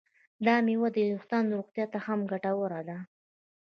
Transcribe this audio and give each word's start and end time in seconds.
دا 0.45 0.55
میوه 0.65 0.89
د 0.95 0.97
ویښتانو 1.09 1.55
روغتیا 1.57 1.85
ته 1.93 1.99
هم 2.05 2.19
ګټوره 2.31 2.81
ده. 2.89 2.97